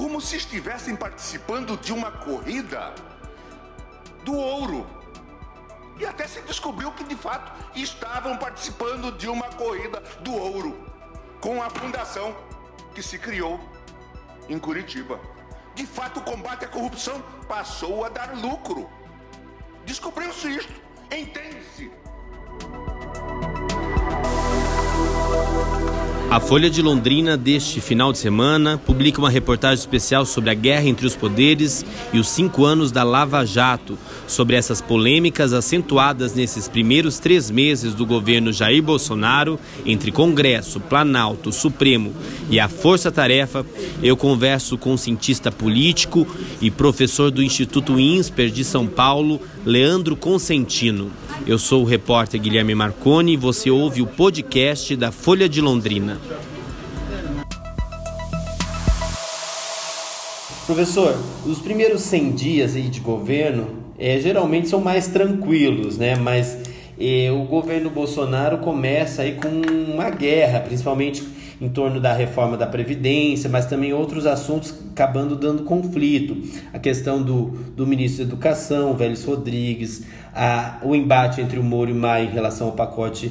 [0.00, 2.94] como se estivessem participando de uma corrida
[4.24, 4.86] do ouro.
[5.98, 10.74] E até se descobriu que de fato estavam participando de uma corrida do ouro
[11.38, 12.34] com a fundação
[12.94, 13.60] que se criou
[14.48, 15.20] em Curitiba.
[15.74, 18.88] De fato, o combate à corrupção passou a dar lucro.
[19.84, 20.72] Descobriu-se isto,
[21.10, 21.92] entende-se.
[26.30, 30.86] A Folha de Londrina, deste final de semana, publica uma reportagem especial sobre a guerra
[30.86, 36.68] entre os poderes e os cinco anos da Lava Jato, sobre essas polêmicas acentuadas nesses
[36.68, 42.14] primeiros três meses do governo Jair Bolsonaro, entre Congresso, Planalto, Supremo
[42.48, 43.66] e a Força Tarefa.
[44.00, 46.24] Eu converso com o cientista político
[46.62, 51.10] e professor do Instituto INSPER de São Paulo, Leandro Consentino.
[51.44, 56.19] Eu sou o repórter Guilherme Marconi e você ouve o podcast da Folha de Londrina.
[60.66, 63.66] Professor, os primeiros 100 dias aí de governo
[63.98, 66.14] é, geralmente são mais tranquilos, né?
[66.14, 66.58] Mas
[66.98, 71.26] é, o governo Bolsonaro começa aí com uma guerra, principalmente
[71.60, 76.36] em torno da reforma da Previdência, mas também outros assuntos acabando dando conflito.
[76.72, 81.90] A questão do, do ministro da Educação, Vélez Rodrigues, a, o embate entre o Moro
[81.90, 83.30] e o Maia em relação ao pacote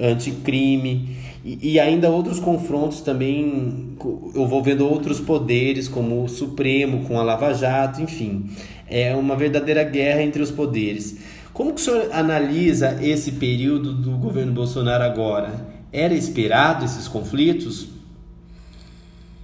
[0.00, 3.96] anticrime e, e ainda outros confrontos também
[4.34, 8.50] envolvendo outros poderes, como o Supremo com a Lava Jato, enfim.
[8.88, 11.40] É uma verdadeira guerra entre os poderes.
[11.52, 15.50] Como que o senhor analisa esse período do governo Bolsonaro agora?
[15.92, 17.88] Era esperado esses conflitos?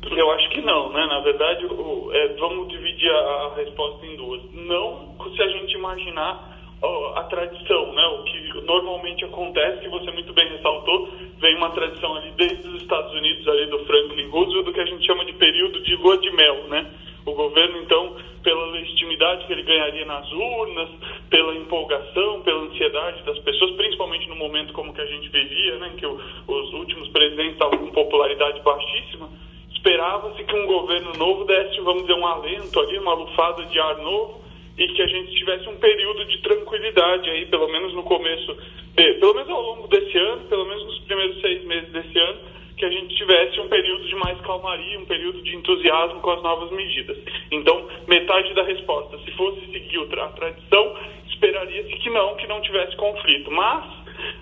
[0.02, 1.04] Eu acho que não, né?
[1.06, 4.42] Na verdade, o, é, vamos dividir a, a, resposta em duas.
[4.52, 8.06] Não se a gente imaginar a tradição, né?
[8.18, 12.82] O que normalmente acontece, que você muito bem ressaltou, vem uma tradição ali desde os
[12.82, 16.18] Estados Unidos, ali do Franklin Roosevelt, do que a gente chama de período de lua
[16.18, 16.86] de mel, né?
[17.24, 20.88] O governo, então, pela legitimidade que ele ganharia nas urnas,
[21.28, 25.92] pela empolgação, pela ansiedade das pessoas, principalmente no momento como que a gente vivia, né,
[25.96, 29.28] que os últimos presidentes estavam com popularidade baixíssima,
[29.74, 33.98] esperava-se que um governo novo desse, vamos dizer, um alento ali, uma lufada de ar
[33.98, 34.45] novo,
[34.78, 38.56] e que a gente tivesse um período de tranquilidade aí, pelo menos no começo,
[38.94, 42.40] pelo menos ao longo desse ano, pelo menos nos primeiros seis meses desse ano,
[42.76, 46.42] que a gente tivesse um período de mais calmaria, um período de entusiasmo com as
[46.42, 47.16] novas medidas.
[47.50, 50.94] Então, metade da resposta, se fosse seguir a tradição,
[51.26, 53.50] esperaria-se que não, que não tivesse conflito.
[53.50, 53.84] Mas,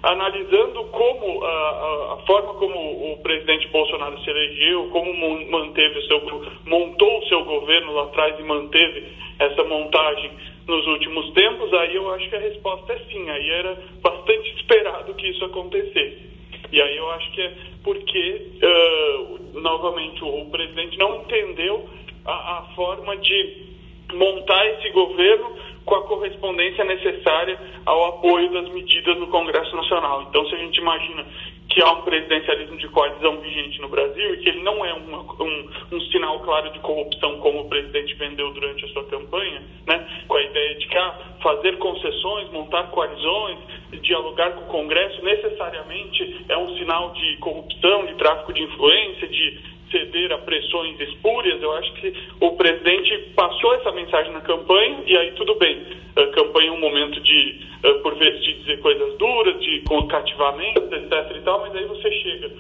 [0.03, 5.13] analisando como a, a, forma como o presidente Bolsonaro se elegeu, como
[5.51, 6.21] manteve o seu
[6.67, 9.05] montou o seu governo lá atrás e manteve
[9.39, 10.31] essa montagem
[10.67, 13.29] nos últimos tempos, aí eu acho que a resposta é sim.
[13.29, 16.35] Aí era bastante esperado que isso acontecesse.
[16.73, 17.53] E aí eu acho que é
[17.83, 21.87] porque, uh, novamente, o, o, presidente não entendeu
[22.25, 23.75] a, a forma de
[24.15, 30.23] montar esse governo com a correspondência necessária ao apoio das medidas do Congresso Nacional.
[30.23, 31.27] Então, se a gente imagina
[31.69, 35.21] que há um presidencialismo de coalizão vigente no Brasil e que ele não é uma,
[35.43, 40.25] um, um, sinal claro de corrupção como o presidente vendeu durante a sua campanha, né,
[40.29, 43.59] com a ideia de que ah, fazer concessões, montar coalizões,
[44.03, 49.74] dialogar com o Congresso necessariamente é um sinal de corrupção, de tráfico de influência, de
[49.95, 55.17] ceder a pressões espúrias, eu acho que o presidente passou essa mensagem na campanha e
[55.17, 55.87] aí tudo bem.
[56.17, 60.95] A campanha é um momento de, eh, por vezes, de dizer coisas duras, de cativamento,
[60.95, 62.51] etc e tal, mas aí você chega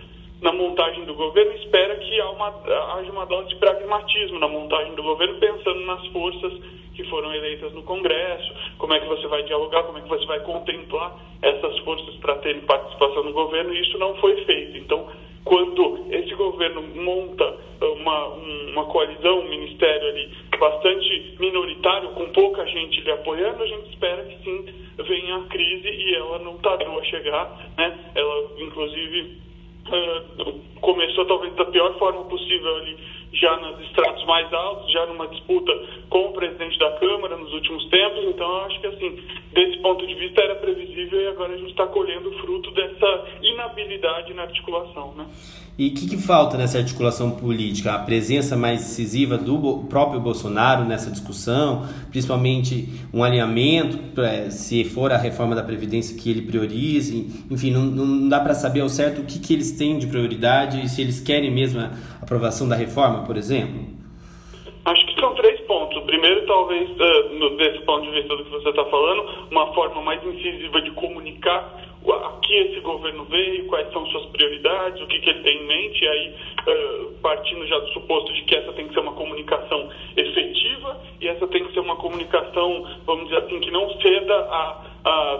[0.40, 5.38] na montagem do governo espera que haja uma dose de pragmatismo na montagem do governo,
[5.38, 6.52] pensando nas forças
[6.94, 10.24] que foram eleitas no Congresso, como é que você vai dialogar, como é que você
[10.26, 14.76] vai contemplar essas forças para terem participação no governo, e isso não foi feito.
[14.76, 15.08] Então,
[15.44, 16.06] quando
[16.52, 23.62] governo monta uma, uma coalizão, um ministério ali bastante minoritário, com pouca gente lhe apoiando,
[23.62, 24.66] a gente espera que sim
[25.02, 28.12] venha a crise e ela não tardou a chegar, né?
[28.14, 29.38] Ela, inclusive,
[29.88, 32.96] uh, começou talvez da pior forma possível ali
[33.32, 35.72] já nos estratos mais altos, já numa disputa
[36.14, 38.24] com o presidente da Câmara nos últimos tempos.
[38.28, 39.18] Então, acho que, assim,
[39.52, 43.24] desse ponto de vista, era previsível e agora a gente está colhendo o fruto dessa
[43.42, 45.26] inabilidade na articulação, né?
[45.76, 47.94] E o que, que, falta nessa articulação política?
[47.94, 53.98] A presença mais decisiva do próprio Bolsonaro nessa discussão, principalmente um alinhamento,
[54.52, 58.82] se for a reforma da Previdência que ele priorize, enfim, não, não dá para saber
[58.82, 61.90] ao certo o que, que eles têm de prioridade e se eles querem mesmo a
[62.22, 64.04] aprovação da reforma, por exemplo?
[64.84, 65.53] Acho que são três
[66.14, 70.24] primeiro, talvez, uh, desse ponto de vista do que você está falando, uma forma mais
[70.24, 71.82] incisiva de comunicar
[72.12, 76.04] aqui esse governo veio, quais são suas prioridades, o que, que ele tem em mente,
[76.04, 76.34] e aí
[76.68, 81.28] uh, partindo já do suposto de que essa tem que ser uma comunicação efetiva e
[81.28, 84.83] essa tem que ser uma comunicação, vamos dizer assim, que não ceda a,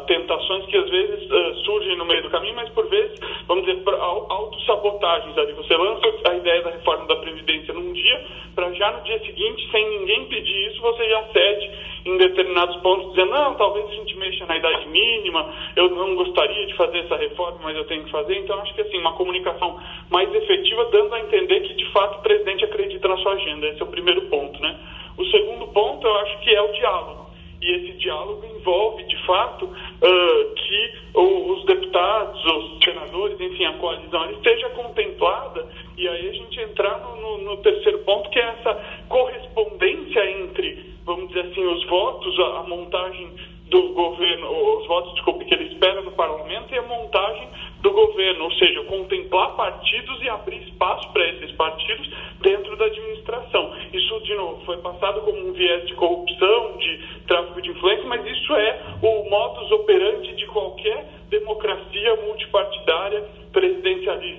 [0.07, 3.19] tentações que às vezes uh, surgem no meio do caminho, mas por vezes,
[3.49, 5.53] vamos dizer, autossabotagens ali.
[5.55, 9.67] Você lança a ideia da reforma da Previdência num dia, para já no dia seguinte,
[9.71, 11.71] sem ninguém pedir isso, você já cede
[12.05, 16.67] em determinados pontos, dizendo, não, talvez a gente mexa na idade mínima, eu não gostaria
[16.67, 18.39] de fazer essa reforma, mas eu tenho que fazer.
[18.39, 22.23] Então, acho que assim, uma comunicação mais efetiva, dando a entender que, de fato, o
[22.23, 23.67] presidente acredita na sua agenda.
[23.69, 24.79] Esse é o primeiro ponto, né?
[25.17, 27.24] O segundo ponto, eu acho que é o diálogo.
[27.65, 34.31] E esse diálogo envolve, de fato, uh, que os deputados, os senadores, enfim, a coalizão
[34.33, 35.67] esteja contemplada.
[35.97, 38.75] E aí a gente entrar no, no, no terceiro ponto, que é essa
[39.09, 43.31] correspondência entre vamos dizer assim, os votos, a, a montagem
[43.69, 47.49] do governo, os votos, desculpe, que ele espera no parlamento e a montagem
[47.81, 52.09] do governo, ou seja, contemplar partidos e abrir espaço para esses partidos
[52.41, 53.75] dentro da administração.
[53.93, 58.25] Isso, de novo, foi passado como um viés de corrupção, de tráfico de influência, mas
[58.27, 63.25] isso é o modus operandi de qualquer democracia multipartidária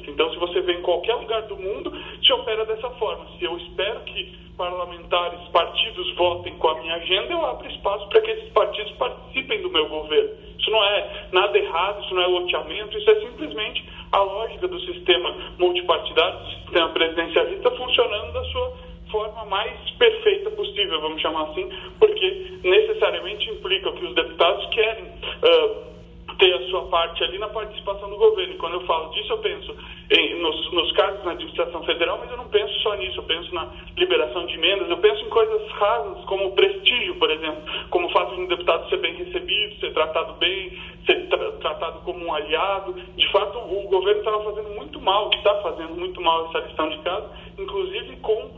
[0.07, 1.91] Então, se você vê em qualquer lugar do mundo,
[2.23, 3.25] se opera dessa forma.
[3.37, 8.21] Se eu espero que parlamentares, partidos votem com a minha agenda, eu abro espaço para
[8.21, 10.29] que esses partidos participem do meu governo.
[10.57, 14.79] Isso não é nada errado, isso não é loteamento, isso é simplesmente a lógica do
[14.79, 18.73] sistema multipartidário, do sistema presidencialista funcionando da sua
[19.11, 21.69] forma mais perfeita possível, vamos chamar assim,
[21.99, 25.94] porque necessariamente implica que os deputados querem uh,
[26.37, 28.55] ter a sua parte ali na participação do governo.
[28.57, 29.75] Quando eu falo disso, eu penso
[30.11, 33.53] em, nos, nos cargos na administração federal, mas eu não penso só nisso, eu penso
[33.53, 38.11] na liberação de emendas, eu penso em coisas rasas, como prestígio, por exemplo, como o
[38.11, 40.71] fato de um deputado ser bem recebido, ser tratado bem,
[41.05, 42.93] ser tra tratado como um aliado.
[43.15, 46.97] De fato, o governo estava fazendo muito mal, está fazendo muito mal essa lição de
[46.99, 48.54] casa, inclusive com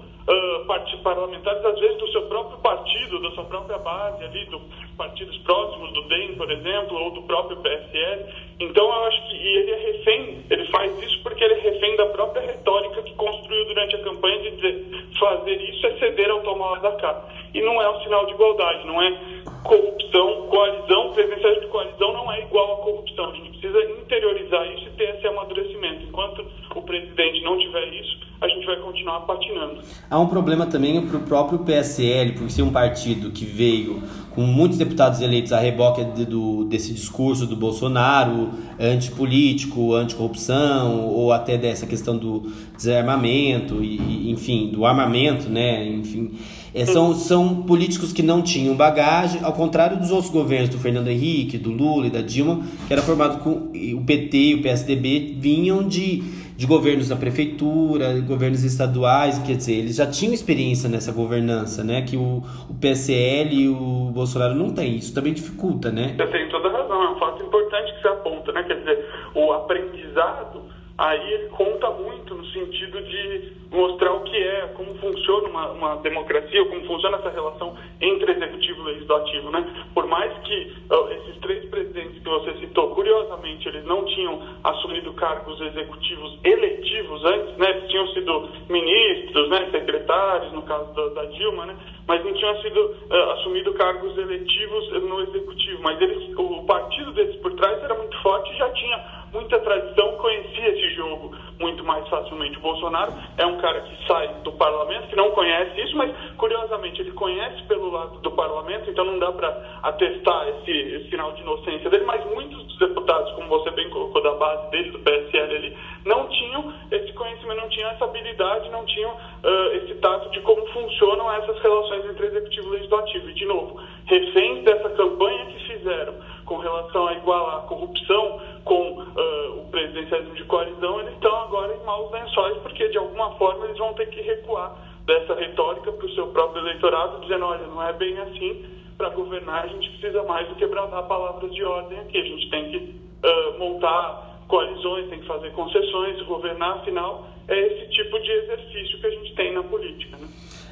[1.04, 4.60] parlamentares, às vezes do seu próprio partido, da sua própria base ali, do
[4.98, 8.26] partidos próximos do DEM, por exemplo, ou do próprio PSL.
[8.60, 12.08] Então, eu acho que ele é refém, ele faz isso porque ele é refém da
[12.08, 16.80] própria retórica que construiu durante a campanha de dizer fazer isso é ceder ao tomar
[16.82, 17.26] da cá.
[17.54, 19.18] E não é um sinal de igualdade, não é
[19.64, 23.30] corrupção, coalizão, presença de coalizão não é igual a corrupção.
[23.30, 26.04] A gente precisa interiorizar isso e ter esse amadurecimento.
[26.04, 29.80] Enquanto o presidente não tiver isso, a gente vai continuar patinando.
[30.10, 34.42] Há um problema também para o próprio PSL, por ser um partido que veio com
[34.44, 41.88] muitos deputados eleitos a reboque do, desse discurso do Bolsonaro, antipolítico, anticorrupção, ou até dessa
[41.88, 45.88] questão do desarmamento, e, enfim, do armamento, né?
[45.88, 46.38] Enfim,
[46.76, 51.08] é, são, são políticos que não tinham bagagem, ao contrário dos outros governos, do Fernando
[51.08, 55.36] Henrique, do Lula e da Dilma, que era formado com o PT e o PSDB,
[55.40, 56.24] vinham de
[56.58, 62.02] de governos da prefeitura, governos estaduais, quer dizer, eles já tinham experiência nessa governança, né?
[62.02, 64.96] Que o, o PSL e o Bolsonaro não têm.
[64.96, 66.16] Isso também dificulta, né?
[66.18, 68.64] Você tem toda razão, é um fato importante que você aponta, né?
[68.64, 69.06] Quer dizer,
[69.36, 70.64] o aprendizado
[70.98, 76.66] aí conta muito no sentido de mostrar o que é, como funciona uma, uma democracia,
[76.66, 79.88] como funciona essa relação entre executivo e legislativo, né?
[79.94, 85.14] Por mais que uh, esses três presidentes que você citou, curiosamente, eles não tinham assumido
[85.14, 87.70] cargos executivos eletivos antes, né?
[87.70, 89.70] Eles tinham sido ministros, né?
[89.72, 91.76] Secretários, no caso da, da Dilma, né?
[92.08, 95.84] Mas não tinham sido uh, assumido cargos eletivos no executivo.
[95.84, 100.70] Mas eles, o partido deles por trás era muito forte já tinha muita tradição, conhecia
[100.70, 102.58] esse jogo muito mais facilmente.
[102.58, 107.02] O Bolsonaro é um cara que sai do parlamento, que não conhece isso, mas curiosamente
[107.02, 111.42] ele conhece pelo lado do parlamento, então não dá para atestar esse, esse, sinal de
[111.42, 115.56] inocência dele, mas muitos dos deputados, como você bem colocou, da base dele, do PSL
[115.56, 120.40] ali, não tinham esse conhecimento, não tinham essa habilidade, não tinham uh, esse tato de
[120.42, 123.30] como funcionam essas relações entre executivo e legislativo.
[123.30, 126.14] E, de novo, reféns dessa campanha que fizeram
[126.46, 131.74] com relação a igualar a corrupção com uh, o presidencialismo de coalizão, eles estão agora
[131.74, 134.76] em maus lençóis, porque de alguma forma eles vão ter que recuar
[135.06, 138.66] dessa retórica para o seu próprio eleitorado, dizendo, olha, não é bem assim,
[138.98, 142.50] para governar a gente precisa mais do que brandar palavras de ordem aqui, a gente
[142.50, 148.32] tem que uh, montar coalizões, tem que fazer concessões, governar, afinal, é esse tipo de
[148.32, 150.18] exercício que a gente tem na política.
[150.18, 150.28] Né?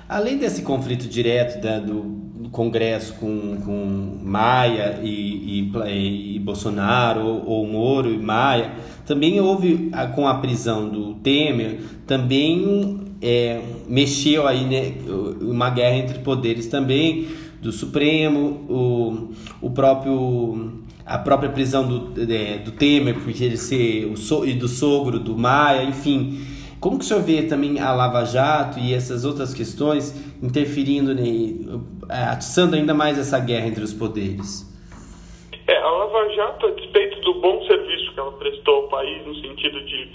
[0.10, 7.45] Além desse conflito direto da, do, Congresso com, com Maia e, e, e Bolsonaro, ou,
[7.45, 8.71] ou, Moro e Maia,
[9.05, 14.93] também houve, com a prisão do Temer, também é, mexeu aí né,
[15.41, 17.27] uma guerra entre poderes também,
[17.61, 19.29] do Supremo, o,
[19.61, 24.53] o próprio a própria prisão do, é, do Temer, porque ele ser o so, e
[24.53, 26.39] do sogro do Maia, enfim.
[26.86, 31.58] Como que o senhor vê também a Lava Jato e essas outras questões interferindo, né,
[32.30, 34.70] atiçando ainda mais essa guerra entre os poderes?
[35.65, 39.34] É, a Lava Jato, a despeito do bom serviço que ela prestou ao país, no
[39.34, 40.12] sentido de,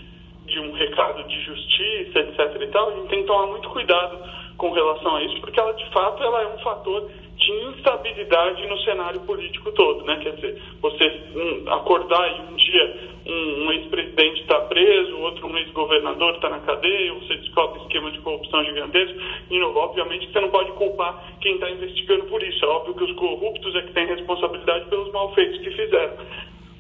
[0.47, 2.63] de um recado de justiça, etc.
[2.63, 4.19] e tal, a gente tem que tomar muito cuidado
[4.61, 8.79] com relação a isso, porque ela, de fato, ela é um fator de instabilidade no
[8.81, 10.21] cenário político todo, né?
[10.23, 15.57] Quer dizer, você um, acordar e um dia um, um ex-presidente está preso, outro um
[15.57, 19.19] ex-governador está na cadeia, você descobre esquema de corrupção gigantesco,
[19.51, 22.63] e obviamente você não pode culpar quem está investigando por isso.
[22.63, 26.19] É óbvio que os corruptos é que têm responsabilidade pelos malfeitos que fizeram.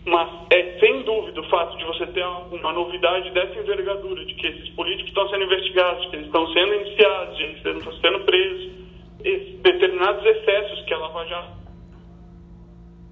[0.05, 4.47] Mas é sem dúvida o fato de você ter uma novidade dessa envergadura, de que
[4.47, 8.71] esses políticos estão sendo investigados, que eles estão sendo iniciados, de eles estão sendo presos,
[9.63, 11.61] determinados excessos que a Lava Jato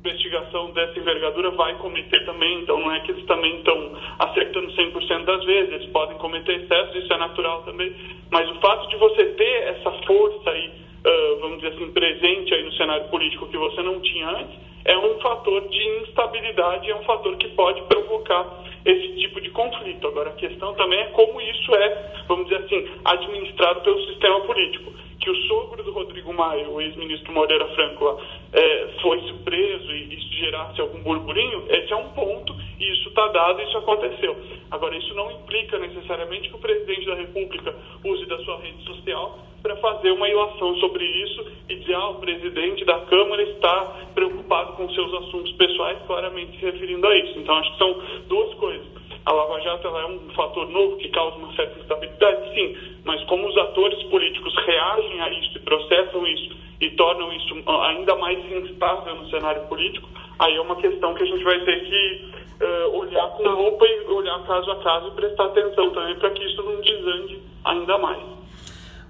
[0.09, 5.25] investigação dessa envergadura vai cometer também, então não é que eles também estão acertando 100%
[5.25, 7.95] das vezes, eles podem cometer excessos, isso é natural também,
[8.30, 12.62] mas o fato de você ter essa força aí, uh, vamos dizer assim, presente aí
[12.62, 17.03] no cenário político que você não tinha antes, é um fator de instabilidade, é um
[17.05, 20.07] fator que pode provocar esse tipo de conflito.
[20.07, 24.93] Agora, a questão também é como isso é, vamos dizer assim, administrado pelo sistema político
[25.21, 28.17] que o sogro do Rodrigo Maia, o ex-ministro Moreira Franco, lá,
[28.53, 33.27] é, fosse preso e isso gerasse algum burburinho, esse é um ponto e isso está
[33.29, 34.37] dado isso aconteceu.
[34.71, 39.39] Agora, isso não implica necessariamente que o presidente da República use da sua rede social
[39.62, 44.73] para fazer uma ilação sobre isso e dizer, ah, o presidente da Câmara está preocupado
[44.75, 47.38] com seus assuntos pessoais, claramente se referindo a isso.
[47.38, 48.87] Então, acho que são duas coisas.
[49.25, 53.47] A Lava Jato é um fator novo que causa uma certa instabilidade, sim, mas como
[53.47, 59.17] os atores políticos reagem a isso e processam isso e tornam isso ainda mais instável
[59.17, 62.33] no cenário político, aí é uma questão que a gente vai ter que
[62.65, 66.45] uh, olhar com roupa e olhar caso a caso e prestar atenção também para que
[66.45, 68.38] isso não desande ainda mais.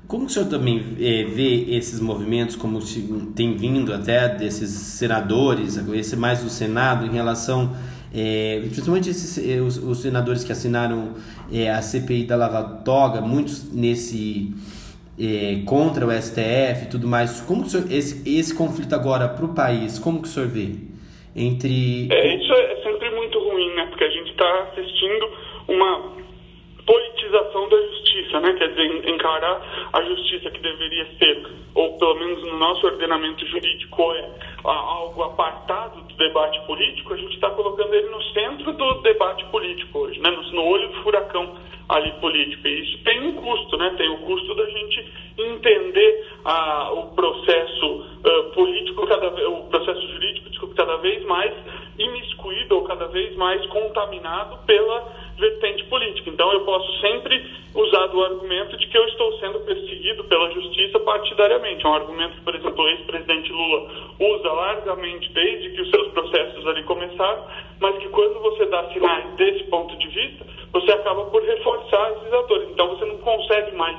[0.09, 2.81] Como o senhor também é, vê esses movimentos, como
[3.37, 7.77] tem vindo até desses senadores, esse mais do Senado, em relação
[8.15, 11.15] é, principalmente esses, é, os, os, senadores que assinaram
[11.53, 14.55] é, a CPI da Lava Toga, muitos nesse
[15.67, 17.41] contra o STF e tudo mais.
[17.41, 20.77] Como senhor, esse, esse conflito agora para o país, como que o senhor vê?
[21.35, 22.09] Entre...
[22.11, 23.87] É, isso é sempre muito ruim, né?
[23.87, 25.29] Porque a gente está assistindo
[25.67, 26.19] uma
[27.19, 28.53] politização da justiça, né?
[28.55, 34.13] Quer dizer, encarar a justiça que deveria ser, ou pelo menos no nosso ordenamento jurídico,
[34.13, 34.31] é
[34.65, 39.99] algo apartado do debate político, a gente está colocando ele no centro do debate político
[39.99, 40.31] hoje, né?
[40.53, 41.57] no, olho do furacão
[41.89, 42.67] ali político.
[42.69, 43.95] E isso tem um custo, né?
[43.97, 48.19] Tem o custo da gente entender ah, o processo
[48.55, 51.53] político, cada, o processo jurídico, desculpa, cada vez mais
[51.99, 56.31] imiscuído ou cada vez mais contaminado pela vertente política.
[56.31, 57.08] Então, eu posso sempre
[57.75, 61.85] usar do argumento de que eu estou sendo perseguido pela justiça partidariamente.
[61.85, 66.09] É um argumento que, por exemplo, o ex-presidente Lula usa largamente desde que os seus
[66.09, 67.45] processos ali começaram,
[67.81, 72.33] mas que quando você dá sinais desse ponto de vista, você acaba por reforçar esses
[72.33, 72.69] atores.
[72.71, 73.97] Então, você não consegue mais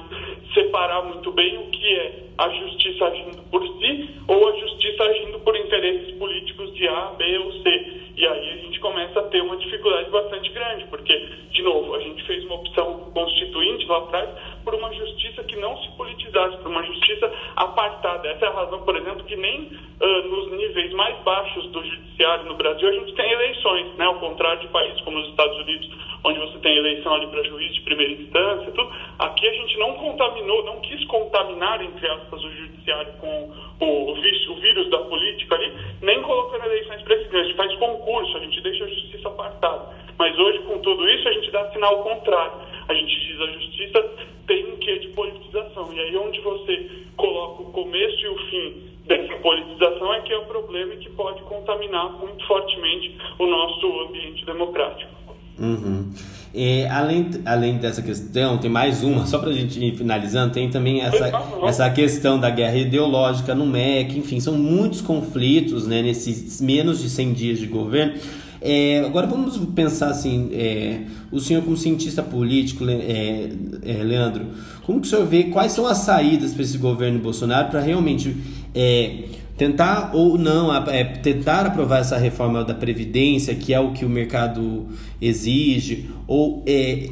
[0.54, 5.40] separar muito bem o que é a justiça agindo por si ou a justiça agindo
[5.40, 8.09] por interesses políticos de A, B ou C.
[8.20, 11.18] E aí a gente começa a ter uma dificuldade bastante grande, porque,
[11.52, 14.30] de novo, a gente fez uma opção constituinte lá atrás
[14.66, 18.28] por uma justiça que não se politizasse, por uma justiça apartada.
[18.28, 22.44] Essa é a razão, por exemplo, que nem uh, nos níveis mais baixos do judiciário
[22.44, 24.04] no Brasil a gente tem eleições, né?
[24.04, 25.90] Ao contrário de países como os Estados Unidos,
[26.26, 28.92] onde você tem eleição ali para juiz de primeira instância, tudo.
[29.18, 34.56] Aqui a gente não contaminou, não quis contaminar, entre aspas, o judiciário com o, o
[34.60, 35.72] vírus da política ali,
[36.02, 37.46] nem colocando eleições presidenciais.
[37.46, 39.96] A gente faz concurso, a gente deixa a justiça apartada.
[40.18, 42.54] Mas hoje, com tudo isso, a gente dá sinal contrário.
[42.88, 44.10] A gente diz a justiça
[44.48, 45.94] tem um quê de politização.
[45.94, 50.38] E aí onde você coloca o começo e o fim dessa politização é que é
[50.38, 55.19] o problema e que pode contaminar muito fortemente o nosso ambiente democrático.
[55.60, 56.06] Uhum.
[56.54, 60.70] E, além, além dessa questão, tem mais uma, só para a gente ir finalizando, tem
[60.70, 61.32] também essa,
[61.64, 67.10] essa questão da guerra ideológica no MEC, enfim, são muitos conflitos né, nesses menos de
[67.10, 68.14] 100 dias de governo.
[68.62, 71.02] É, agora vamos pensar assim, é,
[71.32, 73.50] o senhor como cientista político, é,
[73.86, 74.48] é, Leandro,
[74.86, 78.36] como que o senhor vê quais são as saídas para esse governo Bolsonaro para realmente
[78.76, 79.24] é,
[79.60, 84.10] tentar ou não é, tentar aprovar essa reforma da previdência que é o que o
[84.10, 84.88] mercado
[85.22, 87.10] exige ou é,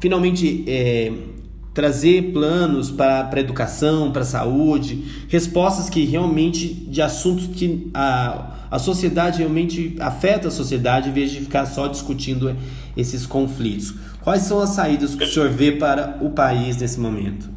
[0.00, 1.12] finalmente é,
[1.74, 8.68] trazer planos para a educação, para a saúde, respostas que realmente de assuntos que a,
[8.70, 12.56] a sociedade realmente afeta a sociedade em vez de ficar só discutindo
[12.96, 13.92] esses conflitos.
[14.24, 17.50] Quais são as saídas que o senhor vê para o país nesse momento?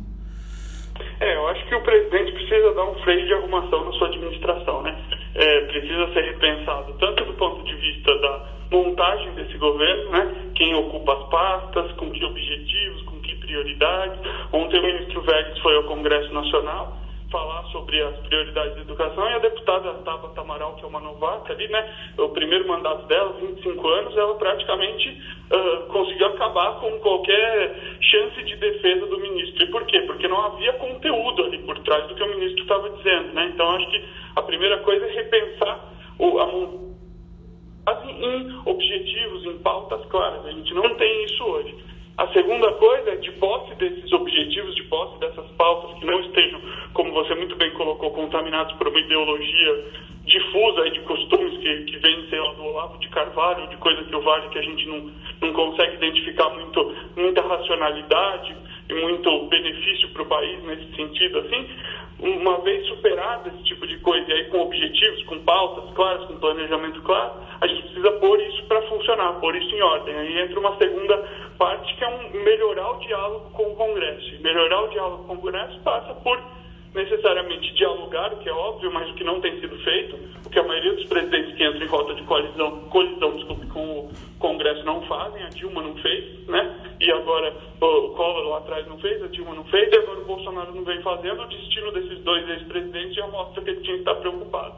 [1.20, 4.82] É, eu acho que o presidente precisa dar um freio de arrumação na sua administração,
[4.82, 4.96] né?
[5.36, 10.52] É, precisa ser repensado tanto do ponto de vista da montagem desse governo, né?
[10.56, 14.20] Quem ocupa as pastas, com que objetivos, com que prioridades.
[14.52, 17.05] Ontem o ministro Vegas foi ao Congresso Nacional
[17.36, 21.52] falar sobre as prioridades da educação e a deputada Tabata Amaral, que é uma novata
[21.52, 22.14] ali, né?
[22.18, 28.56] O primeiro mandato dela, 25 anos, ela praticamente uh, conseguiu acabar com qualquer chance de
[28.56, 29.66] defesa do ministro.
[29.66, 30.00] E por quê?
[30.04, 33.52] Porque não havia conteúdo ali por trás do que o ministro estava dizendo, né?
[33.54, 34.06] Então acho que
[34.38, 36.46] a primeira coisa é repensar o, a
[38.08, 40.46] em objetivos, em pautas claras.
[40.46, 41.76] A gente não tem isso hoje.
[42.18, 46.62] A segunda coisa é de posse desses objetivos, de posse dessas pautas que não estejam,
[46.94, 49.86] como você muito bem colocou, contaminados por uma ideologia
[50.26, 54.02] difusa e de costumes que, que vem, sei lá, do Olavo de Carvalho, de coisa
[54.04, 58.56] que o Vale, que a gente não, não consegue identificar muito, muita racionalidade
[58.90, 61.70] e muito benefício para o país nesse sentido, assim,
[62.20, 66.38] uma vez superado esse tipo de coisa, e aí com objetivos, com pautas claras, com
[66.38, 70.16] planejamento claro, a gente precisa pôr isso para funcionar, pôr isso em ordem.
[70.16, 71.18] Aí entra uma segunda
[71.58, 74.36] parte que é um melhorar o diálogo com o Congresso.
[74.36, 76.42] E melhorar o diálogo com o Congresso passa por
[76.96, 80.58] necessariamente dialogar, o que é óbvio, mas o que não tem sido feito, o que
[80.58, 84.84] a maioria dos presidentes que entram em rota de colisão, colisão desculpe, com o Congresso
[84.86, 86.96] não fazem, a Dilma não fez, né?
[87.00, 90.26] E agora o Collor lá atrás não fez, a Dilma não fez, e agora o
[90.26, 94.02] Bolsonaro não vem fazendo, o destino desses dois ex-presidentes já mostra que ele tinha que
[94.02, 94.76] estar preocupado.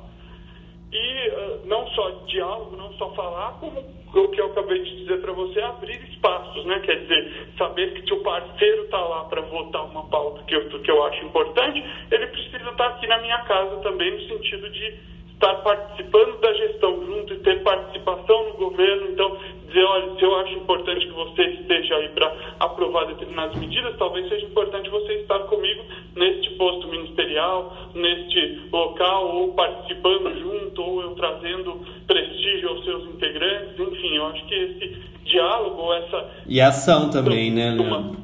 [0.98, 5.22] E uh, não só diálogo, não só falar, como o que eu acabei de dizer
[5.22, 6.80] para você, abrir espaços, né?
[6.80, 10.68] Quer dizer, saber que se o parceiro está lá para votar uma pauta que eu,
[10.68, 14.70] que eu acho importante, ele precisa estar tá aqui na minha casa também, no sentido
[14.72, 14.96] de
[15.34, 19.12] estar participando da gestão junto e ter participação no governo.
[19.12, 19.38] Então,
[19.68, 24.28] dizer, olha, se eu acho importante que você esteja aí para aprovar determinadas medidas, talvez
[24.30, 25.84] seja importante você estar comigo
[26.16, 33.80] neste posto ministerial, neste local, ou participando junto, ou eu trazendo prestígio aos seus integrantes.
[33.80, 36.30] Enfim, eu acho que esse diálogo, essa.
[36.48, 38.18] E ação também, né, Leandro?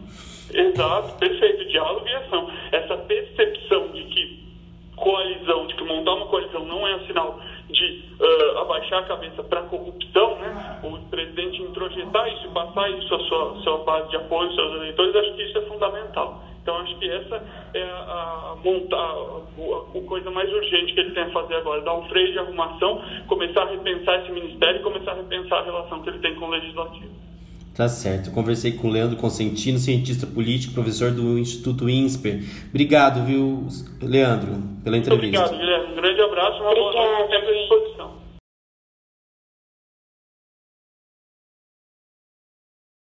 [0.53, 1.65] Exato, perfeito.
[1.65, 2.49] Diálogo e ação.
[2.71, 4.43] Essa percepção de que
[4.95, 7.39] coalizão, de que montar uma coalizão não é um sinal
[7.73, 10.79] de uh, abaixar a cabeça para a corrupção, né?
[10.83, 14.75] o presidente introjetar isso e passar isso à sua, sua base de apoio, aos seus
[14.75, 16.43] eleitores, acho que isso é fundamental.
[16.61, 21.11] Então, acho que essa é a, a montar a, a, coisa mais urgente que ele
[21.11, 24.83] tem a fazer agora, dar um freio de arrumação, começar a repensar esse ministério e
[24.83, 27.23] começar a repensar a relação que ele tem com o legislativo.
[27.75, 28.31] Tá certo.
[28.31, 32.43] conversei com o Leandro Consentino, cientista político, professor do Instituto INSPER.
[32.69, 33.67] Obrigado, viu,
[33.99, 35.09] Leandro, pela entrevista.
[35.09, 35.91] Muito obrigado, Guilherme.
[35.91, 37.35] Um grande abraço, uma boa noite